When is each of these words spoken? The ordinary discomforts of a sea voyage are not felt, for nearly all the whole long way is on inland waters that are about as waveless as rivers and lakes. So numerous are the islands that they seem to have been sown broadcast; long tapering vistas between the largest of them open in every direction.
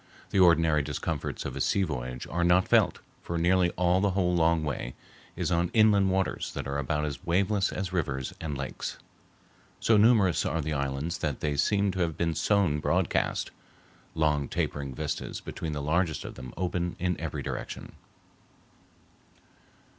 The 0.31 0.39
ordinary 0.39 0.81
discomforts 0.81 1.45
of 1.45 1.55
a 1.55 1.61
sea 1.61 1.83
voyage 1.83 2.25
are 2.25 2.43
not 2.43 2.67
felt, 2.67 3.01
for 3.21 3.37
nearly 3.37 3.69
all 3.77 4.01
the 4.01 4.09
whole 4.09 4.33
long 4.33 4.63
way 4.63 4.95
is 5.35 5.51
on 5.51 5.69
inland 5.75 6.09
waters 6.09 6.51
that 6.53 6.65
are 6.65 6.79
about 6.79 7.05
as 7.05 7.23
waveless 7.23 7.71
as 7.71 7.93
rivers 7.93 8.33
and 8.41 8.57
lakes. 8.57 8.97
So 9.79 9.97
numerous 9.97 10.43
are 10.43 10.59
the 10.59 10.73
islands 10.73 11.19
that 11.19 11.39
they 11.41 11.55
seem 11.55 11.91
to 11.91 11.99
have 11.99 12.17
been 12.17 12.33
sown 12.33 12.79
broadcast; 12.79 13.51
long 14.15 14.47
tapering 14.47 14.95
vistas 14.95 15.39
between 15.39 15.73
the 15.73 15.83
largest 15.83 16.25
of 16.25 16.33
them 16.33 16.51
open 16.57 16.95
in 16.97 17.15
every 17.21 17.43
direction. 17.43 17.91